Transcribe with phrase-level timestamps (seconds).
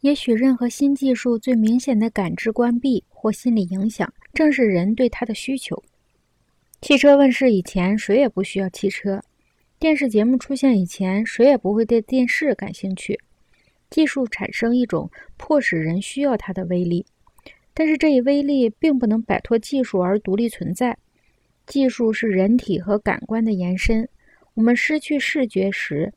[0.00, 5.82] 也许任何新技术最明显的感知关闭或心理影响，正是人对它的需求。
[6.80, 9.18] 汽车问世以前，谁也不需要汽车；
[9.78, 13.18] 电视节目出现以前，谁也不会对电视感兴趣。
[13.88, 17.06] 技术产生一种迫使人需要它的威力，
[17.72, 20.96] 但是这一威力并不能摆脱技术而独立存在。
[21.66, 24.08] 技术是人体和感官的延伸。
[24.54, 26.12] 我们失去视觉时，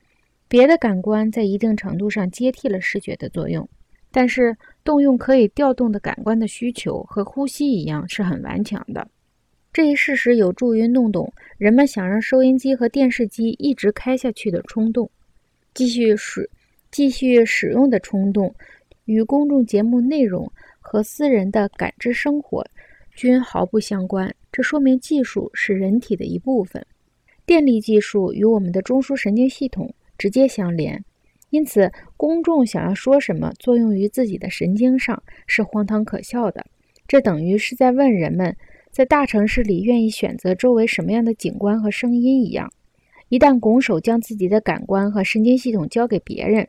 [0.49, 3.65] 别的感官在一定程度上接替了视觉的作用。
[4.11, 9.07] 但是，动用可以调动的感官的需求和呼吸一样是很顽强的。
[9.71, 15.07] 这一事实有助于弄懂人们想让收音机和电视机一直开下去的冲动，
[15.75, 16.49] 继续使
[16.89, 18.53] 继续使用的冲动，
[19.05, 22.65] 与公众节目内容和私人的感知生活
[23.13, 24.33] 均毫不相关。
[24.51, 26.83] 这说明技术是人体的一部分。
[27.45, 31.03] 电力技术与我们的中枢神经系统直接相连，
[31.49, 36.63] 因此公众想要说什么作用于自己的神经上是荒唐可笑的。
[37.07, 38.55] 这等于是在问人们。
[38.91, 42.73] 在大城市里，愿意选择周围什么样的景观和声音一样。
[43.29, 46.67] 一旦拱手将自己的感官和神经系统交给别人，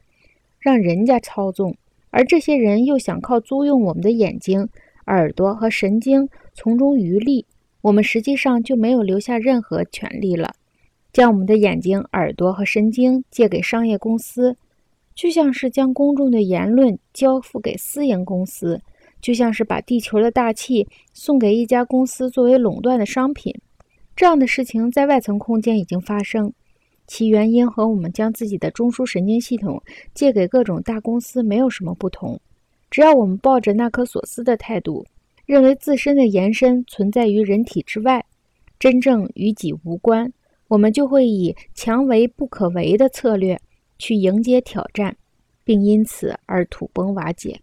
[0.58, 1.74] 让人家操纵，
[2.10, 4.68] 而这些人又想靠租用我们的眼睛、
[5.06, 7.46] 耳朵和神经从中渔利，
[7.80, 10.52] 我们实际上就没有留下任何权利了。
[11.12, 14.56] 将我们的眼睛、耳朵和神经借给商业公司，
[15.14, 18.80] 就像是将公众的言论交付给私营公司。
[19.22, 23.54] 就像是把地球的大气送给一家公司作为垄断的商品，
[24.16, 26.50] 这样的事情在外层空间已经发生，
[27.06, 29.82] 其原因和我们将自己的中枢神经系统
[30.14, 32.40] 借给各种大公司没有什么不同。
[32.90, 35.04] 只要我们抱着那颗索斯的态度，
[35.44, 38.24] 认为自身的延伸存在于人体之外，
[38.78, 40.32] 真正与己无关，
[40.70, 43.60] 我们就会以强为不可为的策略
[43.98, 45.16] 去迎接挑战，
[45.64, 47.60] 并因此而土崩瓦解。